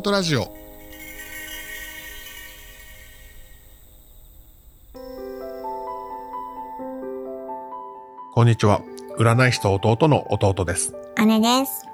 [0.00, 0.50] 音ラジオ。
[8.32, 8.80] こんにちは。
[9.18, 10.94] 占い師と弟の弟です。
[11.26, 11.86] 姉です。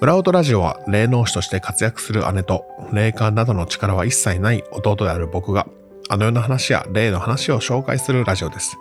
[0.00, 5.66] 裏音ラジオは霊能師として活躍する姉と霊感などの力は一切ない弟である僕が
[6.08, 8.78] あの世の話や霊の話を紹介するラジオです。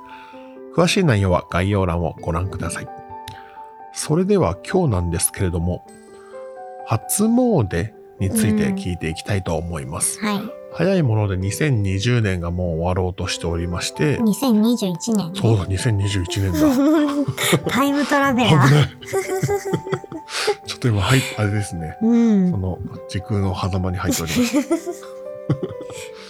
[0.76, 2.88] 詳しい内容は概要欄をご覧ください。
[3.94, 5.84] それでは今日なんですけれども
[6.86, 10.42] 初詣について聞いていきたいと思います、はい。
[10.74, 15.40] 早いもので2020年がもう終わろうとしておりまして2021年、ね。
[15.40, 18.88] そうだ2021年だタイムトラベラ危ー。
[20.66, 22.58] ちょっと今はいあれですねうんそ。
[22.58, 25.18] の時空の狭間に入っております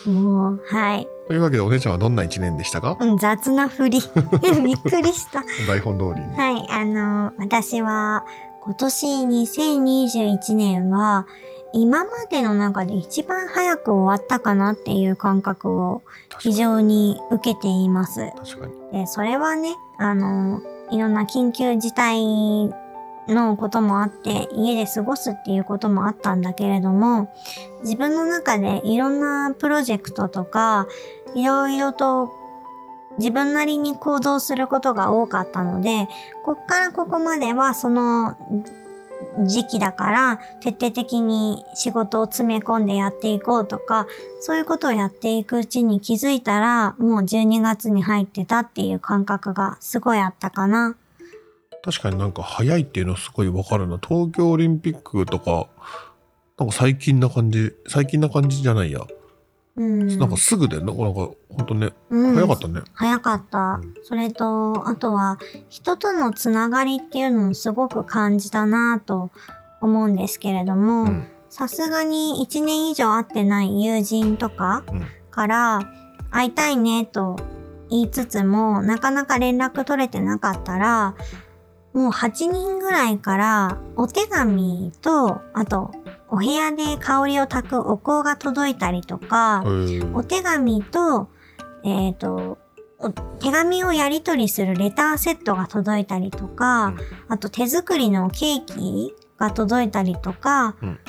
[0.10, 1.08] もう、はい。
[1.28, 2.98] というわけでお姉ちゃんはどんな一年でしたか？
[3.00, 4.00] うん雑な振り。
[4.64, 5.44] びっくりした。
[5.68, 6.38] 台本通りに。
[6.38, 6.68] はい。
[6.70, 8.24] あの、私は、
[8.62, 11.28] 今年2021年は、
[11.78, 16.02] 今までの中で一番早く終わったかなっていう感覚を
[16.40, 18.32] 非常に受けています。
[18.36, 19.02] 確かに。
[19.02, 22.24] で、それはね、あの、いろんな緊急事態
[23.28, 27.32] のこともあって、家で過ごすっていうこともあったんだけれども、
[27.82, 30.88] 自分の中でいろんなプロジェクトとか、
[31.36, 32.32] いろいろと
[33.20, 36.08] 自分なりに行動することが多かったので、
[36.44, 38.36] こっからここまではその
[39.46, 44.08] 時期だから徹底的に仕事を詰め込んでやっていこうとか、
[44.40, 50.96] そういうことをやっていくうちに気づいたらもう12月に入ってたっていう感覚がすごいあったかな。
[51.84, 53.98] 確かになんか早いっていうのすごいわかるな。
[53.98, 55.68] 東京オリンピックとか、
[56.58, 59.02] なんか最近な感じ、最近な感じじゃないや。
[59.78, 60.20] うん。
[60.20, 62.82] なんかすぐで、なんか、なんかほんとね、うん早かったね。
[62.94, 63.94] 早かったうん。
[64.04, 65.38] それと、あとは、
[65.70, 69.30] 人とのつながりっていうのもすごく感じたなと
[69.82, 71.28] 思うんですけれども、うん。
[71.50, 75.80] さすがに1年以上会ってない友人とかうんから、
[76.32, 77.38] 会いたいねと
[77.92, 81.16] 言いつつも、なかなか連絡取れてなかったら、
[81.94, 85.92] もう8人ぐらいからお手紙と、あと、
[86.30, 89.64] お部屋で香りを焚くお香が届いたりとか、
[90.14, 91.30] お手紙と、
[91.84, 92.58] えっ、と、
[93.00, 96.98] お手紙をやり取りするレターセットが届いたりとか、うん。
[97.30, 101.00] あと手作りのケーキが届いたりとか、うん。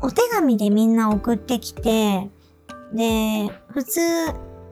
[0.00, 2.30] お手紙でみんな送ってきて、
[2.92, 4.00] で、普通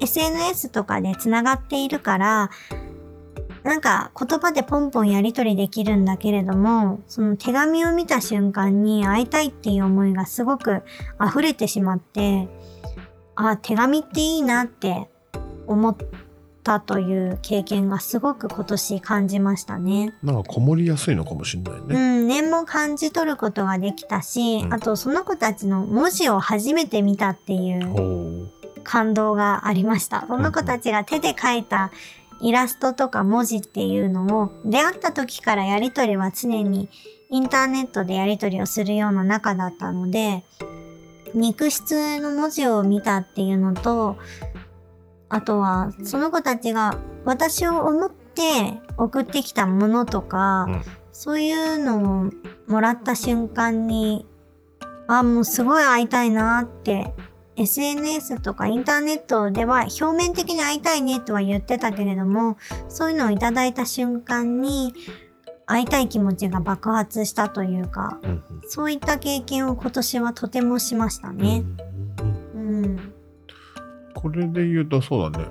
[0.01, 2.51] SNS とかで繋がっているから、
[3.65, 10.83] なんか言葉でポンポンやり取りできるんだけれども、その手紙を見た瞬間に会いたいっていう思いがすごく
[11.25, 12.49] 溢れてしまって、
[13.37, 15.09] あ、手紙っていいなって
[15.67, 15.97] 思っ
[16.65, 20.13] たという経験がすごく今年感じましたね。
[20.25, 22.23] なんかこもりやすいのかもしれないうね。
[22.25, 28.51] ん、念も感じ取ることができたし、うんあとその子たちの文字を初めて見たっていう。
[28.85, 30.25] 感動がありました。
[30.27, 31.93] その子たちが手で描いた
[32.43, 36.91] イラストとか文字っていうのを出会った時からやりとりは常に
[37.31, 40.45] インターネットでやりとりをするような仲だったので、
[41.35, 44.19] 肉質の文字を見たっていうのと、
[45.29, 50.83] あとはその子たちが私を思って送ってきたものとか、うん。
[51.13, 52.31] そういうのを
[52.67, 54.27] もらった瞬間に、
[55.07, 57.15] あ、もうすごい会いたいなって、
[57.63, 62.57] SNS とかインターネットでは表面的に会いたいねとは言ってたけれども、
[62.89, 64.95] そういうのをいただいた瞬間に、
[65.67, 71.65] 会いたい気持ちが爆発したというか、うんそういった経験を今年はとてもしましたうんね。
[72.55, 73.13] うんうん。
[74.15, 75.47] これで言うとそうだね。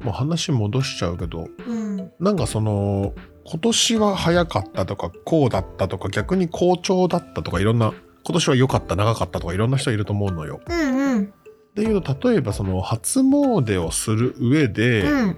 [0.00, 2.12] まあ話戻しちゃうけど、うん。
[2.18, 7.92] なんかその、今年は早かったとか、こうだったとか、逆に好調だったとか、いろんな、
[8.24, 10.60] 今年は良かった、長かったとか、いろんな人いると思うのよ。
[10.68, 11.32] うんうん。
[11.80, 15.36] でいうと、例えばその初詣をする上で、うん。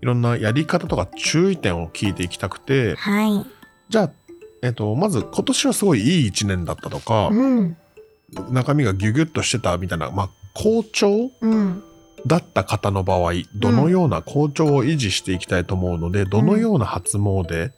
[0.00, 3.46] いろんなやり方とか注意点を聞いていきたくて、はい。
[3.88, 4.12] じゃあ、
[4.62, 7.76] えっと、まず今年はすごいいい一年だったとか、うん。
[8.50, 11.82] 中身がギュギュッとしてたみたいな、まあ、好調うん。
[12.26, 17.72] だった方の場合、どのような好調を維持していきたいと思うので、どのような初詣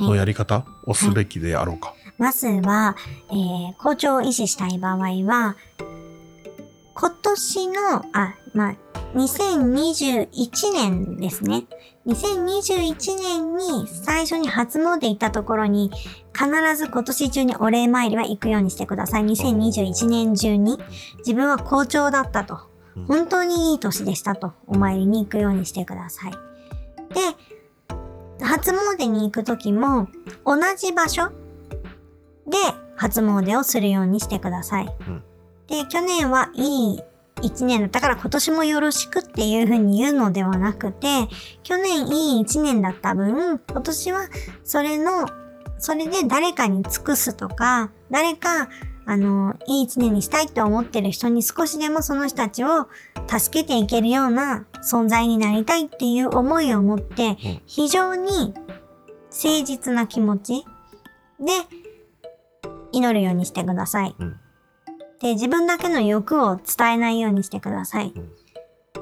[0.00, 0.18] のはい。
[0.18, 1.94] やり方をすべきであろうか。
[2.18, 2.96] まずは、
[3.30, 5.56] えー、好調を維持したい場合は、
[7.02, 7.72] 今年の、
[8.12, 8.74] あ、まあ、
[9.16, 11.64] 2021年ですね。
[12.06, 15.90] 2021年に最初に初詣行ったところに、
[16.32, 16.46] 必
[16.76, 19.24] ず今年中にお礼参りは行くようにしてください。
[19.24, 20.78] 2021年中に
[21.18, 22.60] 自分は好調だったと
[22.94, 23.06] うん。
[23.06, 24.52] 本当にいい年でしたと。
[24.68, 26.30] お参りに行くようにしてください。
[26.30, 26.36] で、
[28.44, 30.06] 初詣に行くときも、
[30.46, 31.30] 同じ場所
[32.46, 32.58] で
[32.94, 34.96] 初詣をするようにしてください。
[35.08, 35.24] うん
[35.72, 37.00] で、去年はいい
[37.40, 41.28] 一年だったから今年もよろしくっていう風に言うのではなくて、
[41.62, 44.28] 去年いい一年だった分、今年は
[44.64, 45.26] それの、
[45.78, 48.68] それで誰かに尽くすとか、誰か、
[49.06, 52.86] あの、いい一年にしたいって思ってる人に少しでもその人たちを
[53.26, 58.52] 助けていけるような存在になりたいっていう思いを持って、非常に
[59.30, 60.66] 誠実な気持ち
[61.40, 61.52] で
[62.92, 64.14] 祈るようにしてください。
[64.18, 64.41] うん
[65.22, 68.12] で、自分だけの欲を伝えないようにしてください。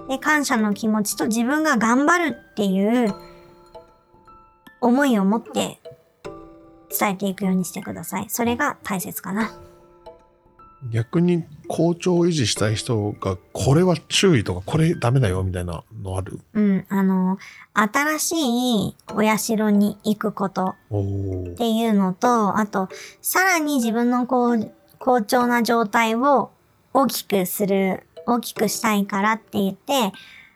[0.09, 3.15] で、感謝の気持ちと自分が頑張るっていう
[4.81, 5.81] 思いを持って
[6.99, 8.27] 伝えていくようにしてください。
[8.29, 9.51] それが大切かな。
[10.91, 16.41] 逆に好調を維持したい人が、これは注意とか、これダメだよみたいなのある？
[16.55, 17.39] うん、あの、
[17.75, 18.35] 新し
[18.89, 20.75] いお社に行くことっ
[21.57, 22.89] ていうのと、あと、
[23.21, 26.51] さらに自分のこう、好調な状態を
[26.93, 30.13] 大きくする、大きくしたいからって言って、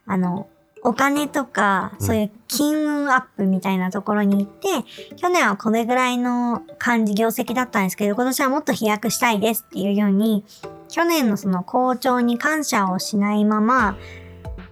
[0.07, 0.49] あの、
[0.83, 4.69] お金とか、そういう金運アップみたいなところに行って、
[5.17, 10.45] 去年はこれぐらいの感じ、業績だったんですけど、今年はもっと飛躍したいですっていうように、
[10.91, 13.97] 去年のその好調に感謝をしないまま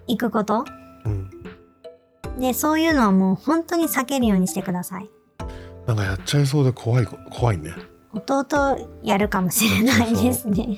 [0.05, 0.65] 行くこと。
[1.03, 1.31] うん。
[2.39, 5.09] で、そういうのはもう本当に避けるようにしてください。
[5.87, 7.71] なんかやっちゃいそうで怖い、怖いね。
[8.13, 10.77] 弟やるかもしれないですね。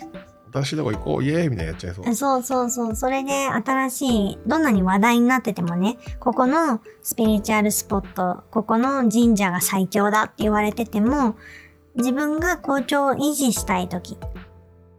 [0.54, 2.16] 新しいとこ行こう、イエーイみたいなやっちゃいそう。
[2.16, 2.96] そうそうそう。
[2.96, 11.36] それで新しい、どんなに話題になっててもね、ここのスピリチュアルスポット、ここの神社が最強だって言われてても、
[11.96, 14.18] 自分が好調を維持したい時っ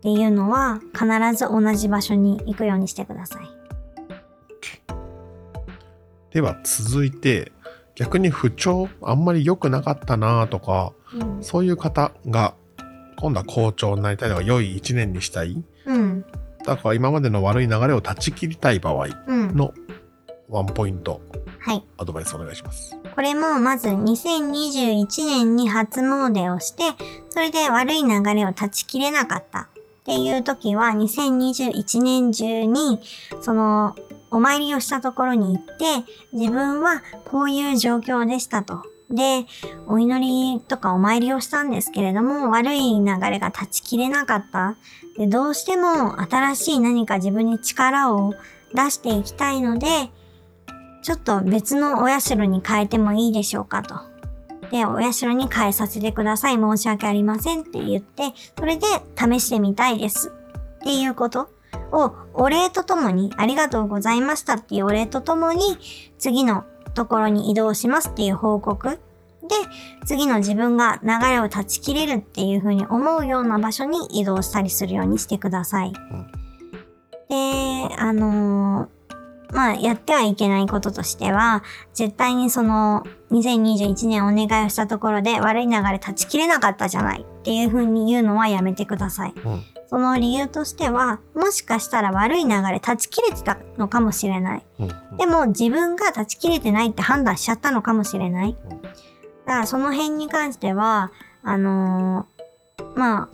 [0.03, 3.49] ていうのは、必ず同じ場所に行くようにしてください。
[6.33, 7.53] では続いて、
[7.95, 11.43] 逆に不調、あんまり良くなかったなとか、うん。
[11.43, 12.55] そういう方が、
[13.19, 15.63] 今度は好調になりたいとか、良い一年にしたい。
[15.87, 16.25] うん。
[16.65, 19.57] だから今までの悪い流れを断ち切りたい場合うん。
[19.57, 19.73] の
[20.49, 21.21] ワンポイント、
[21.59, 21.85] はい。
[21.99, 22.97] アドバイスお願いします。
[23.15, 26.83] これもまず2021年に初詣をして、
[27.31, 29.69] それで悪い流れを断ち切れなかったっ
[30.05, 33.01] ていう時は、2021年中に、
[33.41, 33.97] その、
[34.31, 35.75] お参りをしたところに行って、
[36.33, 38.83] 自分はこういう状況でしたと。
[39.11, 39.47] で、
[39.87, 44.77] お祈りとかお参りをしたんですけれども、悪い流れが断ち切れなかった。
[45.17, 48.35] で、どうしても新しい何か自分に力を
[48.75, 49.87] 出していきたいので、
[51.03, 53.95] ちょっと別のお社に変えてもいいでしょうかと。
[54.73, 56.57] で、お社に変えさせてください。
[56.57, 58.87] 申し訳ありませんって言って、それで
[59.17, 60.33] 試してみたいです。
[60.81, 61.49] っていうこと
[61.93, 65.79] をお礼とともに、ありがとうございましたっていうお礼とともに、
[66.19, 66.65] 次の
[66.97, 68.89] ところに移動しますっていう報告。
[68.89, 68.99] で、
[70.05, 75.93] 次の自分が流れを断ち切れるっていう風に思うような場所に移動したりするようにしてください。
[77.29, 78.97] で、あのー
[79.53, 81.63] まあ、やってはいけないこととしては、
[81.95, 89.35] 絶対にその、2021年お願いをしたところで悪い流れ断ち切れなかったじゃないっていう風に言うのはやめてください。
[89.45, 89.63] うん。
[89.89, 94.67] その理由としては、もしかしたら悪い流れ断ち切れてたのかもしれない。
[94.81, 94.89] うん。
[95.17, 98.57] でも自分が断ち切れてないって判断しちゃったのかもしれない。
[98.71, 98.83] うん
[99.47, 101.13] だからその辺に関しては、
[101.43, 103.29] あのーまあ、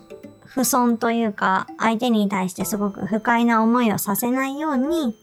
[0.44, 5.16] 不損というか、相手に対してすごく不快な思いをさせないように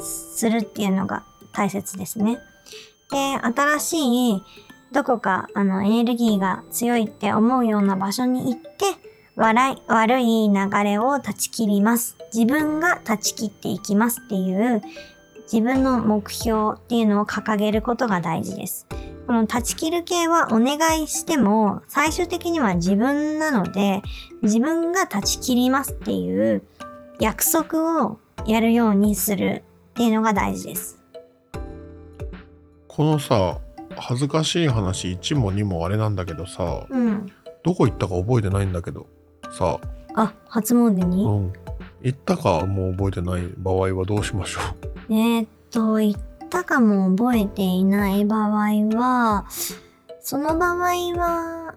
[0.00, 2.38] するっていうのが大切ですね。
[3.10, 4.42] で、新しい、
[4.90, 8.86] どこか、あの、エネルギーが強いって思うような場所に行って、
[9.34, 12.16] 笑い、悪い流れを断ち切ります。
[12.34, 14.82] 自分が断ち切っていきますっていう、
[15.50, 18.86] 自分の目標っていうのを掲げることが大事です。
[19.26, 24.02] この断ち切る系はお願いしても、最終的には自分なので、
[24.42, 26.62] 自分が断ち切りますっていう
[27.18, 30.98] 約束をやるようにするっていうのが大事です。
[32.88, 33.58] このさ、
[33.96, 37.32] 恥ずかしい話1も2もあれなんだけどさ、うん。
[37.62, 39.06] どこ行ったか覚えてないんだけど、
[39.52, 39.78] さ、
[40.14, 41.52] あ、初詣に、うん。
[42.02, 44.60] 行ったかもう覚えてない場合はどうしましょ
[45.08, 46.14] えーっと、言っ
[46.50, 49.46] たかも覚えていない場合は、
[50.20, 50.76] その場合
[51.16, 51.74] は、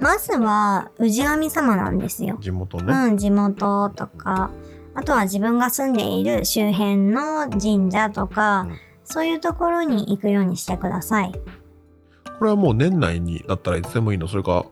[0.00, 2.42] まずは氏神様なんですよう。。
[2.42, 2.92] 地元ね。
[2.92, 4.50] うん、地元とか、
[4.94, 8.76] あとは自分が住んでいる周辺の神社とか、うん
[9.10, 11.32] そういうところに行くようにしてください。
[12.38, 14.28] これはもう年内にだったらいつでもいいの？
[14.28, 14.66] それか、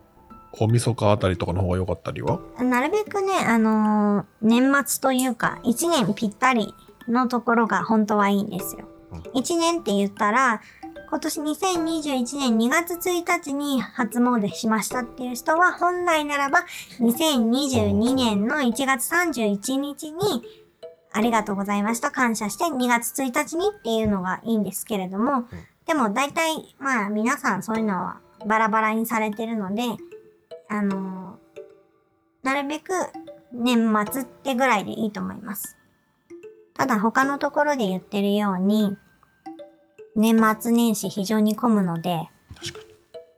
[0.58, 2.40] 大晦日あたりとかの方が良かったりは？
[2.58, 6.74] なるべくね、あのー年末というか、1年ぴったり
[7.08, 8.86] のところが本当はいいんですよ。
[9.12, 9.20] うん。
[9.20, 10.60] 1年って言ったら、
[11.08, 16.64] 今年2021年2月1日に初詣しましたっていう人は、本来ならば
[17.00, 20.42] 2022年の1月31日に、
[21.12, 25.44] ありがとうございました、感謝して2月1日にっていうのがいいんですけれども、
[25.86, 29.84] でも大体、まあ皆さんそういうのはバラバラにされてるので、
[30.68, 31.38] あの
[32.42, 32.92] なるべく
[33.52, 35.76] 年末ってぐらいでいいと思います。
[36.74, 38.96] ただ他のところで言ってるように、
[40.14, 42.28] 年末年始非常に混むので。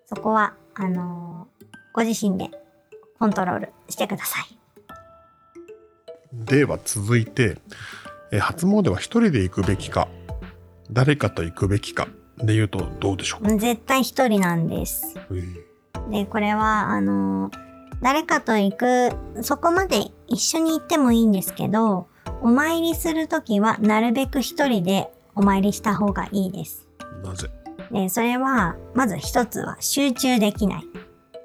[0.07, 1.49] そこは、あの
[1.93, 2.51] ご自身で
[3.19, 4.59] コントロールしてください。
[6.33, 7.59] では続いて、
[8.33, 10.09] えー初詣は一人で行くべきか、
[10.91, 12.09] 誰かと行くべきか
[12.39, 13.51] で言うとどうでしょうか？
[13.57, 15.15] 絶対一人なんです。
[16.11, 17.51] で、これは、あの
[18.01, 19.11] 誰かと行く、
[19.43, 22.09] そこまで一緒に行ってもいいんですけど、
[22.43, 26.89] お参りするときはなるべく一人でお参りした方がいいです。
[27.25, 27.51] なぜ？
[27.91, 30.85] で、それは、まず一つは集中できない。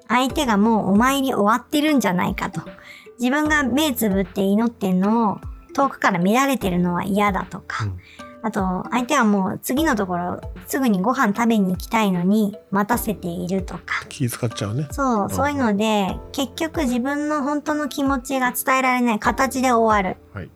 [0.08, 2.60] 相手がもうお参り終わってるんじゃないかと。
[3.18, 5.40] 自分が目つぶって祈ってんのを
[5.72, 7.86] 遠くから見られてるのは嫌だとか。
[8.44, 14.04] うんあと、相手はもう次のところすぐにご飯食べに行きたいのに待たせているとか。
[14.10, 14.86] 気使っちゃうね。
[14.90, 20.18] そう、そういうので、結局自分の本当の気持ちが伝えられない形で終わる。
[20.34, 20.44] はい。
[20.44, 20.48] っ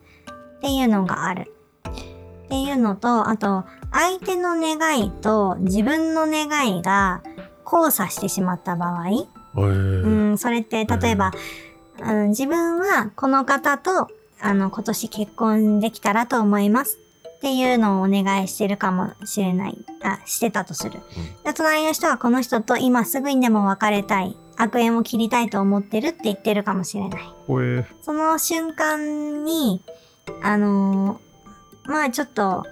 [0.61, 1.51] ていうのがある。
[2.45, 7.23] っていうのと、あと、相手の願いと自分の願いが
[7.65, 11.31] 交差してしまった場合、えーうん、それって例えば、
[12.03, 16.99] うん、自分はこの方と、あの、今年結婚できたらと思います
[17.39, 19.77] っていうのをお願いしてるかもしれない。
[20.03, 20.99] あ、してたとする。
[21.45, 24.37] で、隣の人はこの人と今すぐにでも別れたい。
[24.57, 27.21] 悪縁を切りたいと思ってるって言ってるかもしれない。
[28.01, 29.81] その瞬間に、
[30.43, 31.29] あのー
[31.89, 32.65] まあちょっと、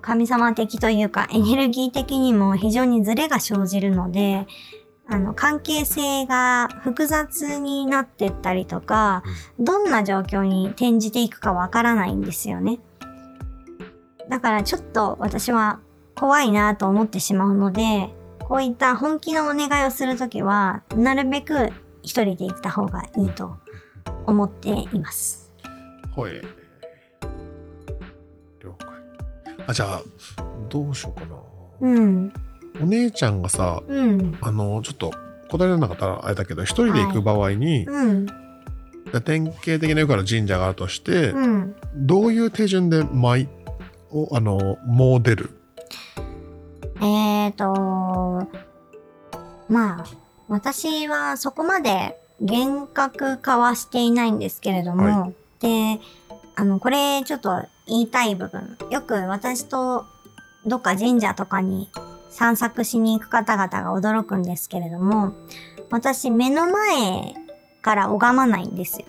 [0.00, 4.46] 神様的というか、エネルギー的にも非常にズレが生じるので、
[5.08, 9.22] あの、関係性が複雑になってったりとか、
[9.58, 12.80] どんな状況に転じていくかわからないんですよね。
[14.28, 15.78] だからちょっと私は
[16.16, 18.10] 怖いなと思ってしまうので、
[18.40, 21.70] こういった本気のお願いをするときは、なるべく
[22.02, 23.56] 一人で行った方がいいと
[24.26, 25.52] 思っています。
[26.12, 26.42] ほえ。
[28.60, 28.88] 了解。
[29.66, 30.02] あ、じゃあ、
[30.68, 31.36] どうしようかな。
[31.80, 32.32] うん。
[32.80, 34.38] お姉ちゃんがさ、うん。
[34.40, 35.12] あの、ちょっと
[35.48, 38.26] 答えられなかったらあれだけど、一人で行く場合に、うん。
[39.24, 41.76] 典型的なよくある神社があるとして、うん。
[41.94, 43.48] どういう手順で舞
[44.10, 45.50] を、あの、もう出る？
[46.98, 48.48] えーと、
[49.68, 50.04] まあ、
[50.48, 56.00] 私はそこまで厳格化はしていないんですけれども、はで、
[56.54, 58.76] あの、これちょっと言いたい部分。
[58.90, 60.04] よく私と
[60.66, 61.90] どっか神社とかに
[62.30, 65.32] 散策しに行く方々が驚くんですけれども、
[65.90, 67.34] 私目の前
[67.82, 69.06] から拝まないんですよ。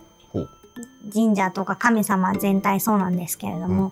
[1.14, 3.92] 神社とか神様全体そうなんですけれども、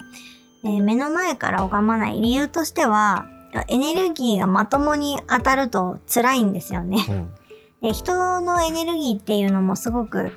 [0.64, 3.28] えー目の前から拝まない理由としては、
[3.68, 7.06] エネルギーがまともに当たると辛いんですよね。
[7.10, 7.30] うん。
[7.82, 10.32] で人のエネルギーっていうのもすごく、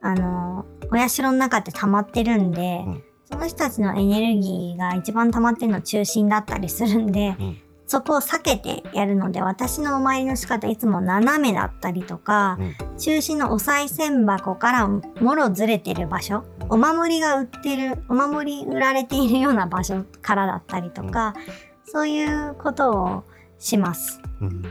[0.00, 21.34] あの、お社の中って溜まってるんで、うんその人たちのエネルギーが一番溜まってるの中心だったりするんで、うんそこを避けてやるので、私のお参りの仕方いつも斜めだったりとか、うん中心のお賽銭箱からもろずれてる場所、うんお守りが売ってる、お守り売られているような場所からだったりとか、
[21.84, 23.24] そういうことを
[23.58, 24.20] します。
[24.40, 24.62] うん。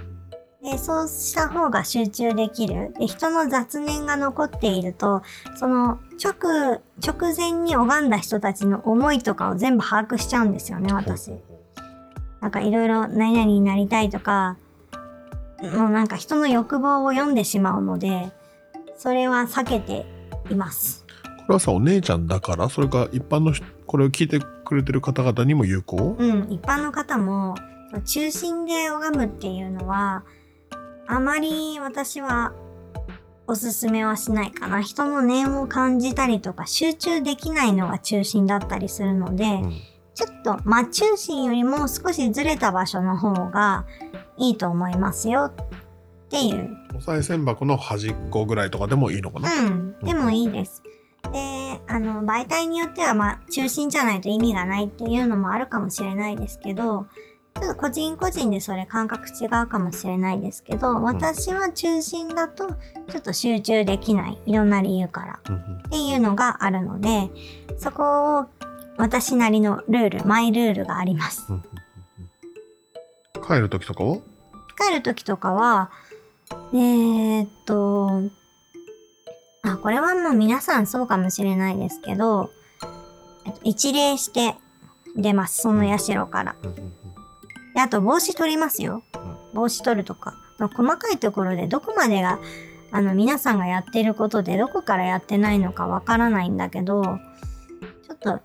[0.61, 2.93] で、そうした方が集中できる。
[2.99, 5.21] で、人の雑念が残っていると、
[5.55, 11.31] その直、直前に拝んだ人たちの思いとかを全部把握しちゃうんですよね、私。
[12.45, 14.55] なんかいろいろ何々になりたいとか、
[15.73, 18.31] もうなんか人の欲望を読んでしまうので、
[18.99, 20.05] それは避けて
[20.51, 21.07] います。
[21.23, 26.15] これはさ、お姉ちゃんだから、それか一般の人、これを聞いてくれてる方々にも有効？
[26.19, 27.55] うん、一般の方も、
[28.05, 30.23] 中心で拝むっていうのは、
[31.07, 32.53] あまり私は
[33.47, 34.83] おすすめはしないかな。
[34.83, 39.73] 人の念を感じたりとか、集中できないのが中心だったりするので、うん。
[40.15, 43.85] ちょっと真中心よりも少しずれた場所の方が
[44.37, 45.53] いいと思いますよっ
[46.29, 46.75] ていう。
[46.95, 50.81] お賽銭箱の端っこぐらいとかでもいいのかな、うん、でもいいです。
[51.33, 57.07] で、あの、媒体によっては、まあ、中心じゃないと意味がないっていうのもあるかもしれないですけど、
[57.55, 62.67] ちょっと個人個人でそれ感覚違うかもしれないですけど、私は中心だと、
[63.09, 64.37] ちょっと集中できない。
[64.45, 65.39] いろんな理由から。
[65.87, 67.29] っていうのがあるので、
[67.77, 68.45] そこを
[68.97, 71.47] 私なりのルール、マイルールがあります。
[73.47, 74.17] 帰る時とかは？
[74.77, 75.91] 帰る時とかは、
[76.73, 78.23] えー、っと、
[79.63, 82.51] あ、これはもう皆さんそうかもしれないですけど、
[83.45, 84.55] えっと一礼して
[85.15, 85.61] 出ます。
[85.61, 86.55] その社から。
[87.73, 89.03] で、あと帽子取りますよ。
[89.53, 90.35] 帽子取るとか。
[90.57, 92.39] まあ細かいところでどこまでが、
[92.91, 98.39] あの、皆さんがやってることでどこからやってないのかわからないんだけど、ちょっと、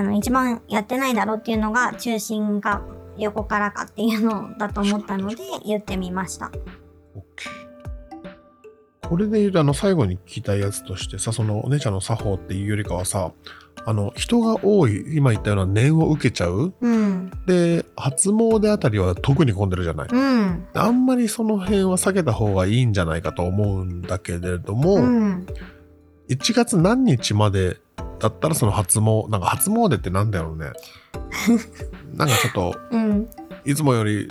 [0.00, 2.82] あの、一番やってないだろうっていうのが中心か
[3.18, 6.50] 横からかっていうのだと思ったので言ってみました。
[9.02, 13.32] これで言うとあの最後に聞きたいやつとしてさそのお姉ちゃんの作法っていうよりかはさ
[13.84, 17.30] あの人が多い今言ったような念を受けちゃううん。
[17.44, 20.68] で初詣あたりは特に混んでるじゃないうん。
[20.74, 25.46] あんまりその辺は避けた方がいいんじゃないかと思うんだけれども、うん。
[26.28, 27.78] 1月何日まで
[28.20, 30.66] だったらその初詣なんか初詣ってなんだろうね。
[32.14, 33.28] なんかちょっとうん。
[33.64, 34.28] いつもより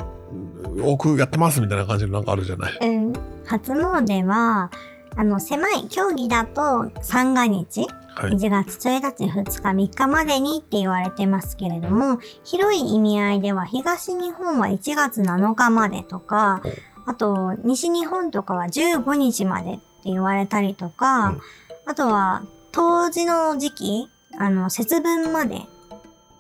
[0.82, 2.78] 多くやってますみたいな感じのなんかあるじゃない？
[2.82, 3.14] うん。
[3.46, 4.72] 初詣は、
[5.16, 8.32] あの、狭い競技だと三が日、はい。
[8.34, 16.62] 1月1日、2日、3日までにって言われてますけれども、広い意味合いでは東日本は1月7日までとか、
[17.06, 21.42] あと西日本とかは15日までって言われたりとか、うん。
[21.88, 25.60] あとは冬至の時期、あの、節分までっ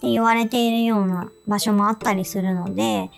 [0.01, 3.09] て言われているような場所もあったりするので、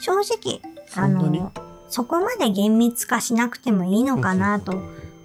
[0.00, 0.60] 正直、
[0.94, 1.52] あの、
[1.88, 4.80] そこまで厳密化しなくてもいいのかなと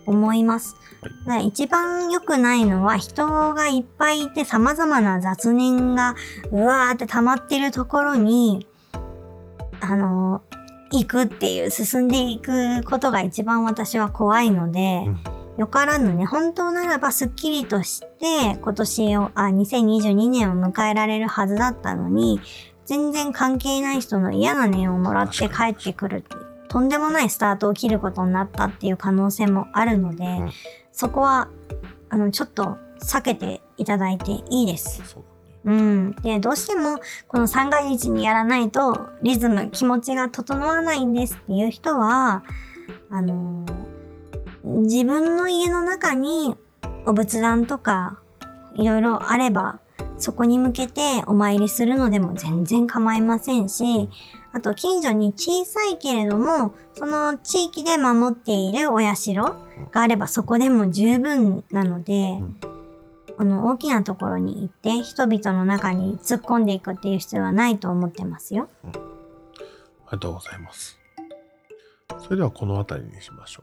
[0.06, 0.76] 思います。
[1.02, 6.16] だから一番良くないのは人がいっぱいいて様々な雑念が
[6.52, 8.68] うわーって溜まってるところに、
[9.82, 10.42] あの、
[10.92, 22.42] 行くっていう、進んでいくことが一番私は怖いので、うんよからぬね、本当ならばスッキリとして今年を、あ、2022年を迎えられるはずだったのに、
[22.86, 30.52] 全然関係ない人の嫌な念をもらって帰ってくるっていう、とんでもないスタートを切ることになったっていう可能性もあるので、ん
[30.92, 31.50] そこは、
[32.10, 35.04] あの、ちょっと避けていただいていいです。
[35.66, 36.16] うん。
[36.24, 42.44] で、どうしても、この三が日にやらないと、リズム、気持ちが整わないんですっていう人は、
[43.12, 43.93] あのー
[44.64, 46.56] 自分の家の中に
[47.06, 48.20] お仏壇とか、
[48.76, 49.80] いろいろあれば、
[50.18, 54.10] そこに向けてお参りするのでも全然構いませんし、
[54.54, 59.56] あと近所に小さいけれども、その地域で守っているお社が
[60.02, 62.40] あればそこでも十分なので、
[63.38, 68.70] この大きなところに行って人々の中に突っ込んでいくっていう必要はないと思ってますよ。
[68.84, 69.00] あり
[70.12, 71.00] がとうございます。
[72.20, 73.63] それではこの辺りにしましょ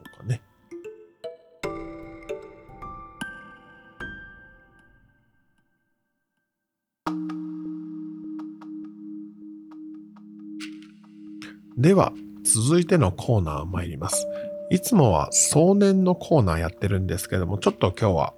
[11.81, 12.13] では、
[12.43, 14.27] 続いてのコーナー参ります。
[14.69, 18.33] いつもは壮年のコーナーやってるんですけども、ちょっと今日は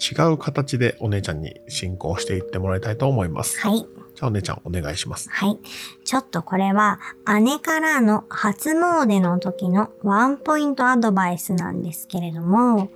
[0.00, 3.60] 違う形でお姉ちゃんに進行していってもらいたいと思います。
[3.60, 3.80] はい。
[3.80, 5.28] じゃあお姉ちゃんお願いします。
[5.28, 5.58] はい。
[6.06, 6.98] ちょっとこれは
[7.42, 12.88] 姉からの初詣の時のワンポイントアドバイスなんですけれども、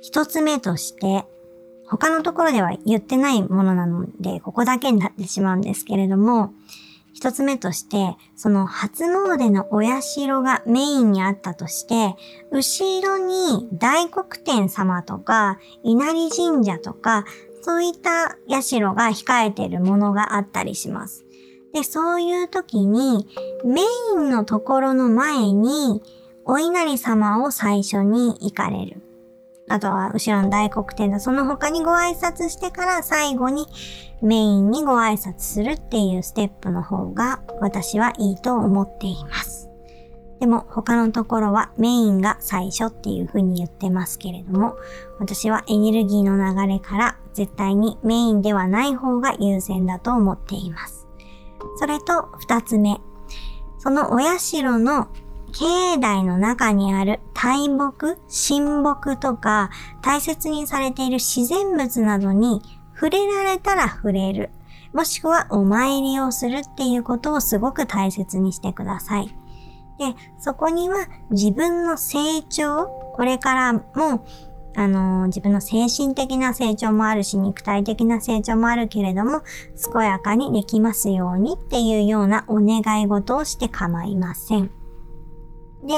[0.00, 1.24] 一つ目として、
[1.88, 6.52] 他のところでは言ってないものなので、ここだけになってしまうんですけれども、
[7.12, 12.16] 一つ目として、その初詣のお社がメインにあったとして、
[12.50, 17.24] 後ろに大黒天様とか、稲荷神社とか、
[17.62, 21.26] そういった社が控えているものがあったりします。
[21.74, 23.26] で、そういう時に、
[23.64, 23.84] メイ
[24.16, 26.02] ンのところの前に、
[26.44, 29.02] お稲荷様を最初に行かれる。
[29.70, 31.20] あとは、後ろの大黒天だ。
[31.20, 33.66] その他にご挨拶してから最後に
[34.20, 39.68] メインにご挨拶するっていうステップの方が私はいいと思っています。
[40.40, 44.74] でも他のところはメインが最初っていう風に言ってますけれども、
[45.20, 51.06] 私はエネルギーの流れから絶対にメインではない方が優先だと思っています。
[51.76, 53.00] それと二つ目。
[53.78, 55.08] そのお社の
[55.50, 59.70] 境内の中にある大木、神木とか
[60.02, 62.62] 大切にされている自然物などに
[62.94, 64.50] 触れられたら触れる。
[64.92, 69.28] もしくはお参りをするっていうことをすごく大切にしてください。
[69.98, 74.26] で、そこには自分の成長、これからも、
[74.76, 79.42] あのー自分の精神的な成長もあるし、肉体的な成長もあるけれども、
[79.92, 84.79] 健やかにできますようにっていうようなお願い事をして構いません。
[85.84, 85.94] で、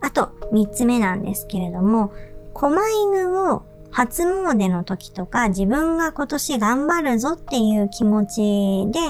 [0.00, 2.12] あと、三つ目なんですけれども、
[2.54, 2.76] 狛
[3.12, 9.00] 犬を初詣の時とか自分が今年頑張るぞっていう気持ちで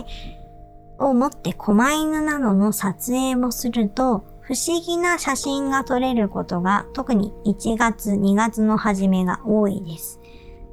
[0.99, 10.21] を持って狛犬などの撮影をすると、不思議な写真が撮れることが特に1月、2月の初めが多いです。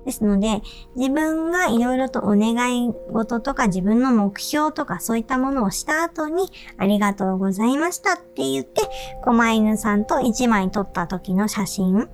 [0.06, 0.62] ですので、
[0.96, 8.82] 自分がいろいろとお願い事とか自分の目標とかそういったものをした後に、ありがとうございましたって言って、
[9.24, 12.08] 狛犬さんと1枚撮った時の写真っ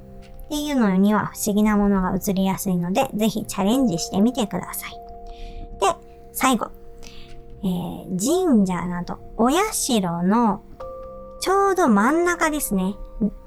[0.49, 4.91] ていうのには不思議なものが映りやすいので、ぜひチャレンジしてみてください。
[5.79, 5.87] で、
[6.33, 6.69] 最後。
[7.63, 10.61] えー、神社など、お社の
[11.41, 12.95] ちょうど真ん中ですね。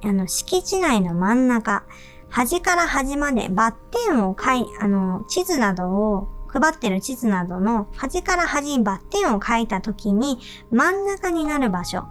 [0.03, 1.85] あの、敷地内の真ん中。
[2.30, 10.38] 端から端までバッテンを書い、あの、地図などを、配ってる地図などの端から端にバッテンを書いたときに
[10.70, 12.04] 真ん中になる場所、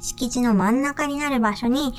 [0.00, 1.98] 敷地の真ん中になる場所に立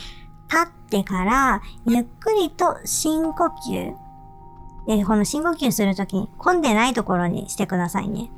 [0.65, 3.93] ってからゆっくりと深呼吸。
[4.87, 8.31] で、この深呼吸するときに混んでないところにしてくださいね。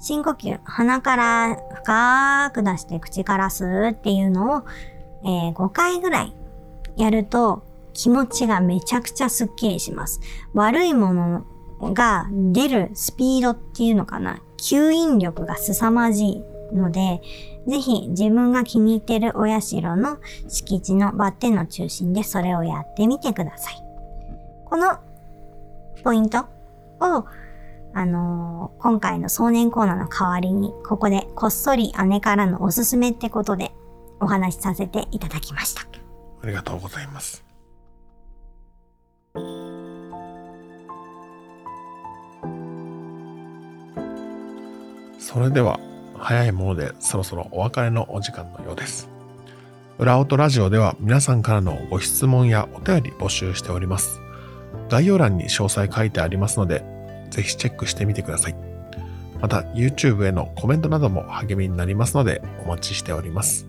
[0.00, 4.62] 深呼吸、鼻から深く出して口から吸うっていうのを、
[5.24, 6.34] えー、5回ぐらい
[6.96, 7.65] やると
[7.96, 10.20] 気持ちがめちゃくちゃスッキリします。
[10.52, 11.44] 悪いもの
[11.94, 14.38] が出るスピードっていうのかな。
[14.58, 16.42] 吸引力が凄まじい
[16.74, 17.22] ので、
[17.66, 23.82] ぜひ自分が気に入ってるお社の敷地のバッテンの中心でそれをやってみてください。
[24.66, 24.98] この
[26.04, 27.24] ポイントを、
[27.94, 33.72] あのー、今回の送年コーナーの代わりに、ここでこっそり姉からのおすすめってことで
[34.20, 35.82] お話しさせていただきました。
[36.42, 37.45] ありがとうございます。
[45.18, 45.80] それでは
[46.18, 49.08] 早いものでそろそろお別れのお時間のようです。
[49.98, 54.20] 裏音ラジオでは皆さんからのご質問やお便り募集しております。
[54.88, 56.84] 概要欄に詳細書いてありますので、
[57.30, 58.56] ぜひチェックしてみてください。
[59.40, 63.66] また YouTube へのコメントなども励みになりますのでお待ちしております。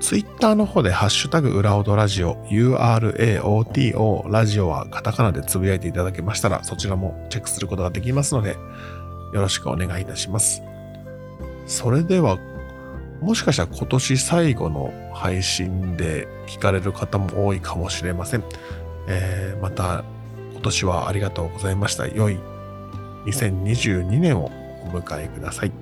[0.00, 8.56] Twitter の方でハッシュタグ裏音ラジオ URAOTO ラジオはカタカナでつぶやいていただけましたらそちらもチェックすることができますので
[9.32, 10.62] よろしくお願いいたします。
[11.66, 12.38] それでは、
[13.20, 18.44] もしかしたら今年最後の配信で聞かれる方も多いかもしれません。
[19.06, 20.04] えー、また
[20.52, 22.06] 今年はありがとうございました。
[22.06, 22.38] 良い
[23.26, 24.46] 2022年を
[24.84, 25.72] お迎えください。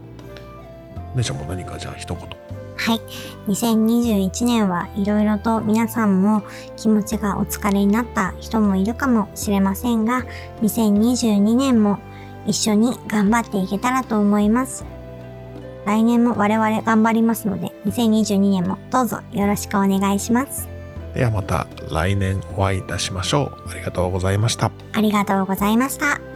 [1.15, 2.56] 姉ちゃんも何かじゃあ一言。
[2.77, 3.01] はい。
[3.49, 6.43] 2021年はいろいろと皆さんも
[6.77, 10.25] 気持ちがお疲れになった人もいるかもしれませんが、
[10.63, 11.99] 2022年も
[12.47, 14.85] 一緒に頑張っていけたらと思います。
[15.85, 20.69] 来年も我々頑張りますので、2022年もどうぞよろしくお願いします。
[21.15, 23.71] ではまた来年お会いいたしましょう。
[23.71, 24.71] ありがとうございました。
[24.93, 26.36] ありがとうございました。